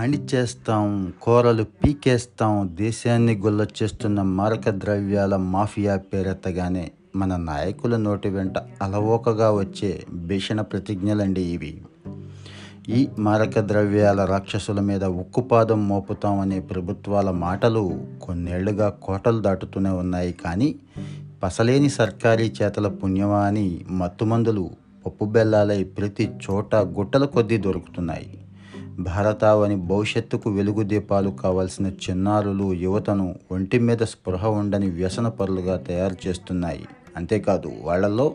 అణిచేస్తాం 0.00 1.12
కూరలు 1.22 1.62
పీకేస్తాం 1.62 2.70
దేశాన్ని 2.74 3.34
గుల్ల 3.34 3.66
చేస్తున్న 3.82 4.22
మారక 4.22 4.70
ద్రవ్యాల 4.70 5.36
మాఫియా 5.36 5.96
పేరెత్తగానే 5.96 6.90
మన 7.16 7.36
నాయకుల 7.36 7.96
నోటి 7.96 8.28
వెంట 8.28 8.58
అలవోకగా 8.82 9.50
వచ్చే 9.50 10.04
భీషణ 10.12 10.60
ప్రతిజ్ఞలండి 10.60 11.40
ఇవి. 11.40 11.82
ఈ 12.88 13.08
మారక 13.18 13.60
ద్రవ్యాల 13.60 14.24
రాక్షసుల 14.24 14.80
మీద 14.80 15.04
ఉక్కుపాదం 15.04 15.88
మోపుతామనే 15.88 16.60
ప్రభుత్వాల 16.60 17.30
మాటలు 17.30 18.04
కొన్నేళ్ళుగా 18.22 18.88
కోటలు 18.88 19.40
దాటుతూనే 19.40 19.90
ఉన్నాయి 19.90 20.32
కానీ 20.32 20.74
పసలేని 21.42 21.90
సర్కారీ 21.90 22.52
చేతల 22.62 22.88
పుణ్యమా 22.88 23.40
అని 23.40 23.84
మత్తుమందులు 23.90 24.70
పప్పు 25.06 25.24
బెల్లాలై 25.24 25.84
ప్రతి 25.84 26.30
చోట 26.50 26.74
గుట్టల 26.74 27.24
కొద్దీ 27.24 27.56
దొరుకుతున్నాయి. 27.56 28.38
భారతావని 29.00 29.76
భవిష్యత్తుకు 29.76 30.50
వెలుగు 30.50 30.82
దీపాలు 30.82 31.30
కావాల్సిన 31.30 31.86
చిన్నారులు 31.86 32.72
యువతను 32.72 33.36
ఒంటి 33.52 33.78
మీద 33.78 33.98
స్పృహ 33.98 34.46
ఉండని 34.46 34.90
వ్యసన 34.90 35.28
పరులుగా 35.28 35.76
తయారు 35.76 36.16
చేస్తున్నాయి. 36.26 36.84
అంతేకాదు 37.16 37.72
వాళ్ళలో 37.82 38.32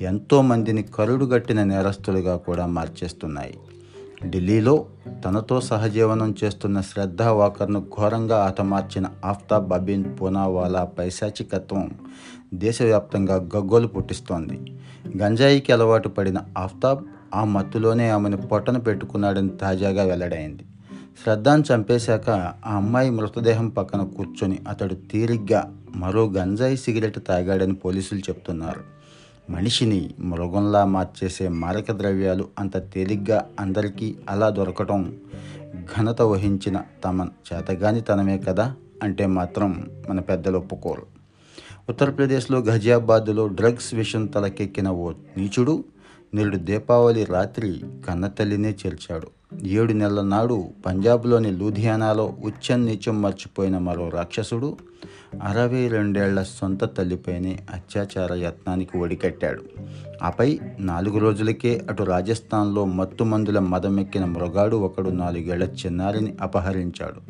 ఎంతోమందిని 0.00 0.82
కరుడుగట్టిన 0.82 1.64
నేరస్తులుగా 1.64 2.36
కూడా 2.36 2.66
మార్చేస్తున్నాయి. 2.66 3.58
ఢిల్లీలో 4.26 4.86
తనతో 5.24 5.60
సహజీవనం 5.60 6.34
చేస్తున్న 6.44 6.80
శ్రద్ధా 6.80 7.32
వాకర్ను 7.32 7.80
ఘోరంగా 7.80 8.44
హతమార్చిన 8.44 9.06
ఆఫ్తాబ్ 9.24 9.72
అబీన్ 9.72 10.04
పూనావాలా 10.20 10.84
పైశాచికత్వం 10.84 11.90
దేశవ్యాప్తంగా 12.54 13.34
గగ్గోలు 13.34 13.86
పుట్టిస్తోంది. 13.86 14.60
గంజాయికి 15.22 15.72
అలవాటు 15.72 16.08
పడిన 16.08 16.38
ఆఫ్తాబ్ 16.58 17.04
ఆ 17.34 17.44
మత్తులోనే 17.44 18.10
ఆమెను 18.10 18.36
పొట్టను 18.36 18.80
పెట్టుకున్నాడని 18.80 19.48
తాజాగా 19.48 20.02
వెల్లడైంది. 20.02 20.62
శ్రద్ధను 21.24 21.64
చంపేశాక 21.74 22.30
ఆ 22.66 22.76
అమ్మాయి 22.76 23.10
మృతదేహం 23.10 23.68
పక్కన 23.68 24.02
కూర్చొని 24.02 24.58
అతడు 24.68 24.94
తీరిగ్గా 24.94 25.76
మరో 25.96 26.26
గంజాయి 26.26 26.76
సిగరెట్ 26.76 27.26
తాగాడని 27.28 27.74
పోలీసులు 27.74 28.20
చెప్తున్నారు. 28.20 28.80
మనిషిని 29.50 30.10
మృగంలా 30.18 30.84
మార్చేసే 30.84 31.48
మారక 31.48 31.92
ద్రవ్యాలు 31.92 32.48
అంత 32.58 32.76
తేలిగ్గా 32.76 33.46
అందరికీ 33.60 34.16
అలా 34.30 34.50
దొరకటం 34.50 35.14
ఘనత 35.96 36.22
వహించిన 36.22 36.82
తమ 37.04 37.28
చేతగానితనమే 37.52 38.38
కదా 38.38 38.74
అంటే 39.02 39.26
మాత్రం 39.26 39.90
మన 40.10 40.20
పెద్దలు 40.20 40.58
ఒప్పుకోరు. 40.58 41.02
ఉత్తరప్రదేశ్లో 41.88 42.62
ఘజియాబాద్లో 42.62 43.46
డ్రగ్స్ 43.46 43.94
విషయం 43.94 44.26
తలకెక్కిన 44.26 44.88
ఓ 44.88 45.12
నీచుడు 45.36 45.84
నేడు 46.34 46.56
దీపావళి 46.56 47.24
రాత్రి 47.24 47.82
కన్నతల్లినే 48.08 48.76
చేర్చాడు. 48.86 49.28
ఏడు 49.66 49.92
నెలల 49.92 50.22
నాడు 50.22 50.68
పంజాబ్లోని 50.86 51.50
లూధియానాలో 51.50 52.34
ఉచ్చం 52.44 52.86
నీచం 52.86 53.22
మర్చిపోయిన 53.22 53.78
మరో 53.78 54.08
రాక్షసుడు 54.08 54.76
అరవై 55.42 55.88
రెండేళ్ళ 55.88 56.42
సొంత 56.42 56.84
తల్లిపైనే 56.84 57.58
అత్యాచార 57.72 58.34
యత్నానికి 58.34 58.98
ఒడికట్టాడు 58.98 59.62
ఆపై 60.22 60.60
నాలుగు 60.80 61.18
రోజులకే 61.18 61.84
అటు 61.90 62.02
రాజస్థాన్లో 62.02 62.84
మత్తుమందుల 62.84 63.58
మదమెక్కిన 63.58 64.24
మృగాడు 64.24 64.76
ఒకడు 64.76 65.10
నాలుగేళ్ళ 65.10 65.64
చిన్నారిని 65.64 66.34
అపహరించాడు. 66.40 67.20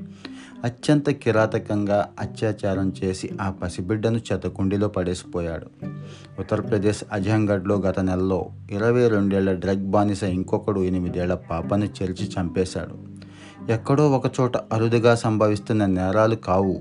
అత్యంత 0.64 1.10
కిరాతకంగా 1.10 2.08
అత్యాచారం 2.20 2.92
చేసి 3.04 3.30
ఆ 3.40 3.50
పసిబిడ్డను 3.50 4.18
చెతకుండిలో 4.18 4.88
పడేసిపోయాడు. 4.88 5.66
ఉత్తరప్రదేశ్ 6.38 7.04
అజహంగఢ్లో 7.12 7.76
గత 7.76 8.00
నెలలో 8.00 8.46
ఇరవై 8.70 9.08
రెండేళ్ళ 9.08 9.52
డ్రగ్ 9.52 9.86
బానిస 9.86 10.22
ఇంకొకడు 10.22 10.80
ఎనిమిదేళ్ళ 10.80 11.34
పాపను 11.34 11.84
చెరిచి 11.84 12.30
చంపేశాడు. 12.40 13.14
ఎక్కడో 13.72 14.10
ఒకచోట 14.10 14.56
అరుదుగా 14.56 15.14
సంభవిస్తున్న 15.14 15.86
నేరాలు 15.86 16.34
కావు. 16.34 16.80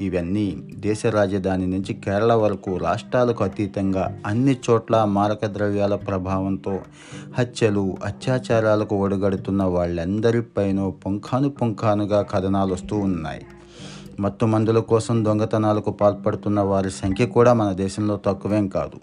ఇవన్నీ 0.00 0.56
దేశ 0.74 1.06
రాజధాని 1.06 1.66
నుంచి 1.66 1.94
కేరళ 1.94 2.32
వరకు 2.32 2.76
రాష్ట్రాలకు 2.76 3.44
అతీతంగా 3.44 4.20
అన్ని 4.26 4.56
చోట్ల 4.70 5.04
మారక 5.04 5.46
ద్రవ్యాల 5.46 5.94
ప్రభావంతో 5.94 6.80
హత్యలు 7.38 7.96
అత్యాచారాలకు 8.04 8.96
ఒడగడుతున్న 8.96 9.62
వాళ్ళందరిపైనో 9.62 10.90
పుంఖాను 10.90 11.48
పుంఖానుగా 11.48 12.22
కథనాలు 12.22 12.72
వస్తూ 12.72 12.96
ఉన్నాయి. 12.96 13.42
మత్తు 14.20 14.46
మందుల 14.46 14.78
కోసం 14.78 15.24
దొంగతనాలకు 15.24 15.90
పాల్పడుతున్న 15.90 16.60
వారి 16.60 16.90
సంఖ్య 16.90 17.26
కూడా 17.26 17.52
మన 17.52 17.72
దేశంలో 17.72 18.20
తక్కువేం 18.26 18.68
కాదు. 18.68 19.00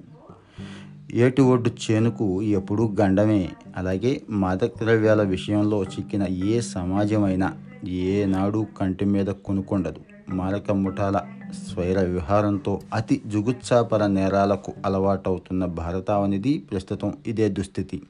ఏటి 1.14 1.42
ఒడ్డు 1.42 1.70
చేనుకు 1.70 2.42
ఎప్పుడూ 2.42 2.96
గండమే. 3.02 3.50
అలాగే 3.78 4.22
మాదక 4.30 4.66
ద్రవ్యాల 4.66 5.24
విషయంలో 5.24 5.84
చిక్కిన 5.84 6.24
ఏ 6.24 6.62
సమాజమైనా 6.62 7.54
ఏనాడు 7.88 8.66
కంటి 8.80 9.06
మీద 9.06 9.26
కొనుక్కుండదు 9.26 10.11
మారక 10.34 10.72
ముఠాల 10.72 11.22
స్వైర 11.68 12.00
విహారంతో 12.02 12.82
అతి 12.94 13.22
జుగుత్సాపర 13.28 14.08
నేరాలకు 14.08 14.74
అలవాటవుతున్న 14.86 15.66
భారతావనిది 15.66 16.58
ప్రస్తుతం 16.58 17.14
ఇదే 17.28 17.50
దుస్థితి. 17.50 18.02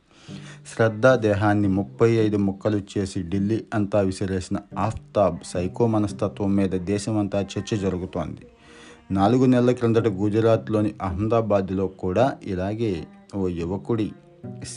శ్రద్ధ 0.76 1.08
దేహాన్ని 1.08 1.68
ముప్పై 1.68 2.10
ఐదు 2.10 2.38
ముక్కలు 2.38 2.82
చేసి 2.98 3.24
ఢిల్లీ 3.24 3.64
అంతా 3.74 4.00
విసిరేసిన 4.00 4.58
ఆఫ్తాబ్ 4.78 5.38
సైకో 5.46 5.88
మనస్తత్వం 5.88 6.56
మీద 6.56 6.70
దేశమంతా 6.70 7.42
చర్చ 7.42 7.78
జరుగుతోంది. 7.78 8.46
నాలుగు 9.12 9.46
నెలల 9.46 9.72
క్రిందట 9.72 10.08
గుజరాత్లోని 10.08 10.94
అహ్మదాబాద్లో 11.02 11.88
కూడా 11.88 12.34
ఇలాగే 12.44 13.08
ఓ 13.36 13.48
యువకుడి 13.48 14.12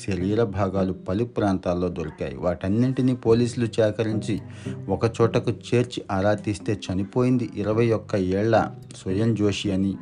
శరీర 0.07 0.45
భాగాలు 0.45 0.93
పలు 0.93 1.25
ప్రాంతాల్లో 1.25 1.89
దొరికాయి. 1.89 2.37
వాటన్నింటినీ 2.37 3.15
పోలీసులు 3.15 3.67
సేకరించి 3.67 4.41
ఒక 4.89 5.11
చోటకు 5.21 5.51
చేర్చి 5.51 6.03
ఆరా 6.13 6.35
తీస్తే 6.35 6.81
చనిపోయింది 6.93 7.51
ఇరవై 7.57 7.91
ఒక్క 7.91 8.17
ఏళ్ళ 8.17 8.71
స్వయం 9.03 9.35
జోషి 9.35 9.73
అని. 9.73 9.97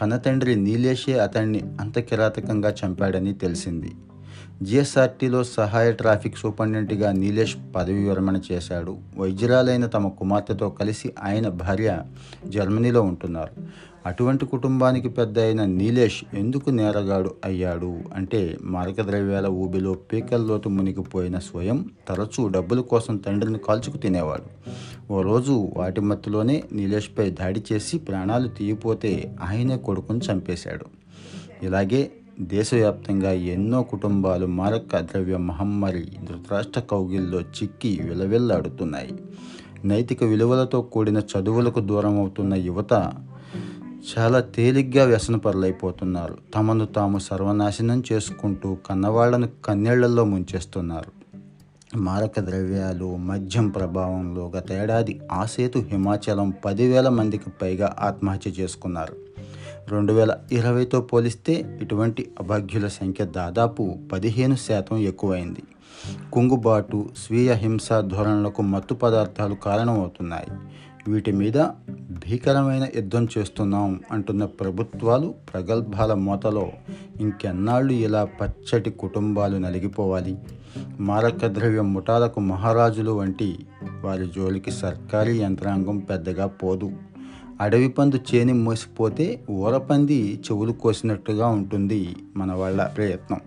కన్నతండ్రి 0.00 0.56
నీలేషే 0.56 1.18
అతన్ని 1.18 1.62
అంత 1.80 1.98
కిరాతకంగా 1.98 2.74
చంపాడని 2.84 3.34
తెలిసింది. 3.34 3.92
జిఎస్ఆర్టీలో 4.62 5.44
సహాయ 5.44 5.92
ట్రాఫిక్ 5.92 6.38
సూపరింటెండెంట్గా 6.38 7.12
నీలేష్ 7.12 7.56
పదవి 7.76 8.08
విరమణ 8.08 8.40
చేశాడు. 8.52 8.96
వైద్యురాలైన 9.16 9.86
తమ 9.86 10.08
కుమార్తెతో 10.08 10.70
కలిసి 10.70 11.12
ఆయన 11.22 11.48
భార్య 11.48 12.02
జర్మనీలో 12.46 13.02
ఉంటున్నారు. 13.02 13.88
అటువంటి 14.08 14.46
కుటుంబానికి 14.46 15.08
పెద్ద 15.08 15.38
అయిన 15.38 15.64
నీలేష్ 15.64 16.24
ఎందుకు 16.34 16.70
నేరగాడు 16.70 17.34
అయ్యాడు? 17.44 17.98
అంటే 18.14 18.58
మారక 18.62 19.00
ద్రవ్యాల 19.00 19.46
ఊబిలో 19.46 19.92
పీకల్లోతు 19.92 20.68
మునిగిపోయిన 20.68 21.38
స్వయం 21.38 21.84
తరచూ 22.08 22.48
డబ్బుల 22.48 22.80
కోసం 22.80 23.16
తండ్రిని 23.16 23.58
కాల్చుకు 23.58 23.96
తినేవాడు. 23.96 24.46
ఓ 25.12 25.22
రోజు 25.22 25.68
వాటి 25.76 26.00
మత్తులోనే 26.00 26.64
నీలేష్పై 26.72 27.30
దాడి 27.30 27.62
చేసి 27.72 27.98
ప్రాణాలు 27.98 28.48
తీయిపోతే 28.48 29.36
ఆయనే 29.42 29.76
కొడుకుని 29.76 30.20
చంపేశాడు. 30.32 30.86
ఇలాగే 31.66 32.10
దేశవ్యాప్తంగా 32.40 33.32
ఎన్నో 33.32 33.82
కుటుంబాలు 33.82 34.46
మారక 34.46 34.98
ద్రవ్య 34.98 35.36
మహమ్మారి 35.36 36.00
ధృతరాష్ట్ర 36.00 36.80
కౌగిల్లో 36.80 37.40
చిక్కి 37.40 38.00
విలవిల్లాడుతున్నాయి. 38.02 39.12
నైతిక 39.84 40.24
విలువలతో 40.24 40.80
కూడిన 40.80 41.18
చదువులకు 41.18 41.80
దూరం 41.80 42.18
అవుతున్న 42.18 42.54
యువత 42.54 43.12
చాలా 43.98 44.40
తేలిగ్గా 44.40 45.04
వ్యసనపరులైపోతున్నారు. 45.04 46.38
తమను 46.54 46.86
తాము 46.86 47.18
సర్వనాశనం 47.18 48.02
చేసుకుంటూ 48.12 48.74
కన్నవాళ్ళను 48.74 49.48
కన్నీళ్ళలో 49.64 50.24
ముంచేస్తున్నారు. 50.24 51.18
మారక 51.96 52.40
ద్రవ్యాలు 52.40 53.16
మద్యం 53.16 53.68
ప్రభావంలో 53.68 54.52
గత 54.56 54.72
ఏడాది 54.72 55.20
ఆ 55.32 55.44
సేతు 55.44 55.78
హిమాచలం 55.78 56.54
పదివేల 56.64 57.08
మందికి 57.08 57.50
పైగా 57.62 57.96
ఆత్మహత్య 58.00 58.50
చేసుకున్నారు. 58.50 59.16
రెండు 59.88 60.12
వేల 60.12 60.38
ఇరవైతో 60.52 61.00
పోలిస్తే 61.00 61.78
ఇటువంటి 61.82 62.30
అభాగ్యుల 62.40 62.88
సంఖ్య 62.88 63.24
దాదాపు 63.24 63.96
పదిహేను 64.12 64.54
శాతం 64.54 64.96
ఎక్కువైంది. 64.96 65.62
కుంగుబాటు 66.32 67.08
స్వీయ 67.26 67.52
హింసా 67.52 68.00
ధోరణులకు 68.00 68.62
మత్తు 68.62 68.94
పదార్థాలు 68.94 69.54
కారణమవుతున్నాయి. 69.54 70.46
వీటి 71.08 71.32
మీద 71.32 71.58
భీకరమైన 72.10 72.88
యుద్ధం 72.96 73.28
చేస్తున్నాం 73.38 74.00
అంటున్న 74.12 74.44
ప్రభుత్వాలు 74.44 75.34
ప్రగల్భాల 75.52 76.14
మూతలో 76.14 76.72
ఇంకెన్నాళ్ళు 77.20 77.92
ఇలా 77.92 78.24
పచ్చటి 78.24 78.90
కుటుంబాలు 78.90 79.56
నలిగిపోవాలి. 79.56 80.36
మారక 81.00 81.46
ద్రవ్య 81.46 81.80
ముఠాలకు 81.80 82.40
మహారాజులు 82.40 83.10
వంటి 83.10 83.58
వారి 84.04 84.26
జోలికి 84.26 84.70
సర్కారీ 84.70 85.38
యంత్రాంగం 85.38 85.98
పెద్దగా 85.98 86.46
పోదు. 86.46 86.92
అడవి 87.60 87.88
పందు 87.88 88.20
చేని 88.34 88.52
మోసిపోతే 88.52 89.40
ఊరపంది 89.50 90.34
చెవులు 90.34 90.72
కోసినట్టుగా 90.72 91.46
ఉంటుంది 91.48 92.16
మన 92.36 92.52
వాళ్ళ 92.52 92.86
ప్రయత్నం. 92.86 93.40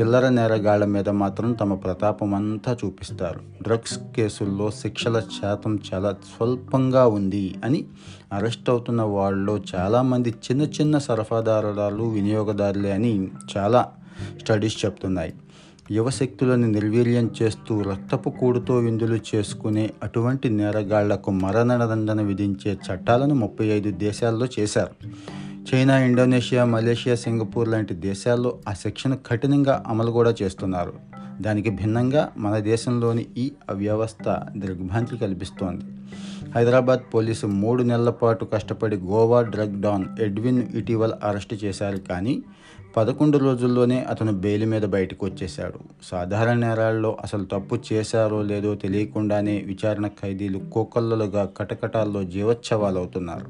చిల్లర 0.00 0.28
నేరగాళ్ళ 0.28 0.84
మీద 0.84 1.08
మాత్రం 1.08 1.52
తమ 1.52 1.74
ప్రతాపం 1.74 2.34
అంతా 2.34 2.76
చూపిస్తారు. 2.84 3.40
డ్రగ్స్ 3.62 3.98
కేసుల్లో 4.16 4.70
శిక్షల 4.70 5.20
శాతం 5.20 5.80
చాలా 5.94 6.12
స్వల్పంగా 6.12 7.06
ఉంది 7.06 7.54
అని 7.64 7.84
అరెస్ట్ 8.32 8.70
అవుతున్న 8.70 9.02
వాళ్ళలో 9.02 9.60
చాలామంది 9.74 10.30
చిన్న 10.30 10.62
చిన్న 10.62 10.98
సరఫరాదారులు 10.98 12.04
వినియోగదారులే 12.04 12.92
అని 12.92 13.28
చాలా 13.56 13.88
స్టడీస్ 14.40 14.84
చెప్తున్నాయి. 14.84 15.34
యువశక్తులను 15.90 16.66
నిర్వీర్యం 16.66 17.30
చేస్తూ 17.42 17.82
రక్తపు 17.82 18.30
కూడుతో 18.30 18.76
విందులు 18.76 19.18
చేసుకునే 19.34 19.90
అటువంటి 20.02 20.50
నేరగాళ్ళకు 20.50 21.30
మరణదండన 21.30 22.22
విధించే 22.22 22.72
చట్టాలను 22.72 23.34
ముప్పై 23.34 23.66
ఐదు 23.66 23.90
దేశాల్లో 23.90 24.46
చేశారు. 24.60 25.08
చైనా 25.74 25.98
ఇండోనేషియా 25.98 26.64
మలేషియా 26.64 27.14
సింగపూర్ 27.14 27.68
లాంటి 27.68 27.94
దేశాల్లో 27.94 28.58
ఆ 28.68 28.72
శిక్షను 28.72 29.18
కఠినంగా 29.26 29.84
అమలు 29.86 30.10
కూడా 30.10 30.34
చేస్తున్నారు. 30.42 30.92
దానికి 31.40 31.70
భిన్నంగా 31.70 32.32
మన 32.36 32.58
దేశంలోని 32.58 33.26
ఈ 33.38 33.50
అవ్యవస్థ 33.70 34.36
దిగ్భ్రాంతి 34.56 35.16
కల్పిస్తోంది. 35.16 35.84
హైదరాబాద్ 36.54 37.14
పోలీసు 37.14 37.46
మూడు 37.46 37.82
నెలల 37.82 38.10
పాటు 38.10 38.44
కష్టపడి 38.44 38.96
గోవా 38.96 39.42
డ్రగ్ 39.42 39.82
డాన్ 39.82 40.04
ఎడ్విన్ 40.20 40.62
ఇటీవల 40.74 41.12
అరెస్టు 41.24 41.54
చేశారు 41.54 41.96
కానీ 41.96 42.42
పదకొండు 42.96 43.38
రోజుల్లోనే 43.38 44.02
అతను 44.02 44.32
బెయిల్ 44.32 44.66
మీద 44.66 44.82
బయటకు 44.82 45.26
వచ్చేశాడు. 45.26 45.78
సాధారణ 46.02 46.52
నేరాల్లో 46.52 47.18
అసలు 47.22 47.44
తప్పు 47.44 47.78
చేశారో 47.92 48.42
లేదో 48.42 48.74
తెలియకుండానే 48.74 49.64
విచారణ 49.66 50.06
ఖైదీలు 50.06 50.58
కోకల్లలుగా 50.58 51.44
కటకటాల్లో 51.44 52.24
జీవోత్సవాలవుతున్నారు. 52.24 53.46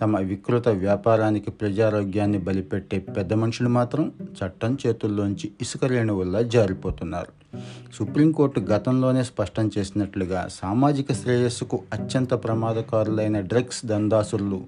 తమ 0.00 0.18
వికృత 0.18 0.68
వ్యాపారానికి 0.68 1.50
ప్రజారోగ్యాన్ని 1.50 2.38
బలిపెట్టే 2.38 2.98
పెద్ద 2.98 3.32
మనుషులు 3.32 3.68
మాత్రం 3.68 4.12
చట్టం 4.22 4.78
చేతుల్లోంచి 4.86 5.50
ఇసుక 5.60 5.84
రేణువుల్లా 5.84 6.42
జారిపోతున్నారు. 6.42 7.56
సుప్రీంకోర్టు 7.94 8.60
గతంలోనే 8.60 9.24
స్పష్టం 9.24 9.70
చేసినట్లుగా 9.78 10.48
సామాజిక 10.52 11.12
శ్రేయస్సుకు 11.12 11.82
అత్యంత 11.92 12.34
ప్రమాదకారులైన 12.34 13.40
డ్రగ్స్ 13.40 13.86
దందాసులు 13.86 14.64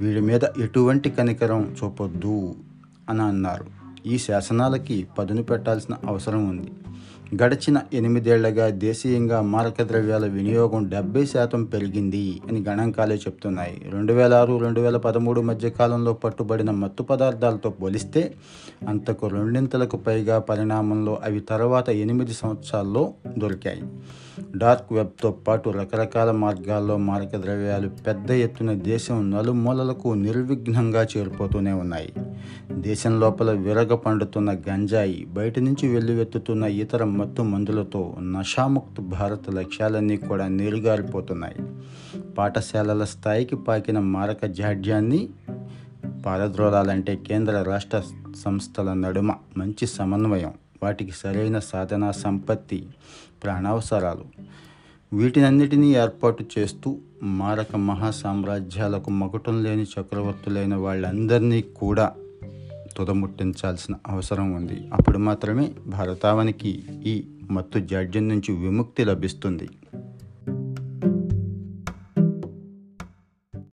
వీడి 0.00 0.20
మీద 0.20 0.40
ఎటువంటి 0.44 1.10
కనికరం 1.10 1.76
చూపొద్దు. 1.84 2.54
అని 3.08 3.22
అన్నారు. 3.22 3.64
ఈ 4.06 4.18
శాసనాలకి 4.18 5.06
పదును 5.18 5.42
పెట్టాల్సిన 5.42 5.94
అవసరం 6.06 6.48
ఉంది. 6.48 6.70
గడిచిన 7.42 7.80
ఎనిమిదేళ్ళుగా 7.92 8.68
దేశీయంగా 8.68 9.40
మారక 9.40 9.82
ద్రవ్యాల 9.82 10.26
వినియోగం 10.26 10.88
డెబ్బై 10.88 11.26
శాతం 11.26 11.64
పెరిగింది 11.64 12.40
అని 12.48 12.64
గణాంకాలే 12.68 13.14
చెప్తున్నాయి. 13.14 13.82
రెండు 13.90 14.12
వేల 14.12 14.34
ఆరు 14.34 14.58
రెండు 14.58 14.80
వేల 14.80 14.96
పదమూడు 14.96 15.40
మధ్య 15.40 15.70
కాలంలో 15.70 16.12
పట్టుబడిన 16.12 16.70
మత్తు 16.70 17.02
పదార్థాలతో 17.02 17.70
పోలిస్తే 17.70 18.34
అంతకు 18.88 19.26
రెండింతలకు 19.26 19.96
పైగా 19.96 20.38
పరిణామంలో 20.38 21.20
అవి 21.24 21.40
తర్వాత 21.40 21.90
ఎనిమిది 21.90 22.32
సంవత్సరాల్లో 22.32 23.14
దొరికాయి. 23.38 23.84
డార్క్ 24.56 24.92
వెబ్తో 24.92 25.30
పాటు 25.30 25.70
రకరకాల 25.70 26.30
మార్గాల్లో 26.30 26.96
మారక 26.96 27.36
ద్రవ్యాలు 27.36 27.88
పెద్ద 27.88 28.30
ఎత్తున 28.30 28.72
దేశం 28.72 29.30
నలుమూలలకు 29.30 30.08
నిర్విఘ్నంగా 30.08 31.06
చేరిపోతూనే 31.16 31.72
ఉన్నాయి. 31.72 32.12
దేశం 32.72 33.20
లోపల 33.20 33.50
విరగ 33.50 33.94
పండుతున్న 33.94 34.52
గంజాయి 34.52 35.24
బయట 35.24 35.58
నుంచి 35.58 35.88
వెల్లువెత్తుతున్న 35.88 36.64
ఇతర 36.64 37.04
మత్తు 37.04 37.42
మందులతో 37.42 38.16
నషాముక్త 38.20 39.00
భారత్ 39.00 39.54
లక్ష్యాలన్నీ 39.54 40.16
కూడా 40.16 40.48
నీరుగారిపోతున్నాయి. 40.48 41.56
పాఠశాలల 42.38 43.04
స్థాయికి 43.04 43.56
పాకిన 43.56 43.98
మారక 43.98 44.46
జాడ్యాన్ని 44.46 45.28
పారద్రోలాలంటే 46.26 47.16
కేంద్ర 47.16 47.62
రాష్ట్ర 47.62 48.02
సంస్థల 48.44 48.92
నడుమ 48.92 49.34
మంచి 49.56 49.86
సమన్వయం. 49.86 50.52
వాటికి 50.82 51.10
సరైన 51.10 51.58
సాధన 51.58 52.10
సంపత్తి 52.10 52.86
ప్రాణావసరాలు 53.42 54.24
వీటినన్నిటినీ 55.12 55.90
ఏర్పాటు 55.90 56.44
చేస్తూ 56.58 56.98
మారక 57.22 57.76
మహాసామ్రాజ్యాలకు 57.76 59.10
మకుటం 59.10 59.62
లేని 59.62 59.82
చక్రవర్తులైన 59.82 60.74
వాళ్ళందరినీ 60.74 61.60
కూడా 61.62 62.12
తుదముట్టించాల్సిన 62.96 63.94
అవసరం 64.06 64.52
ఉంది. 64.52 64.88
అప్పుడు 64.92 65.18
మాత్రమే 65.18 65.72
భారతావనికి 65.86 66.84
ఈ 67.06 67.24
మత్తు 67.50 67.78
జాడ్యం 67.78 68.28
నుంచి 68.28 68.56
విముక్తి 68.56 69.04
లభిస్తుంది. 69.04 69.68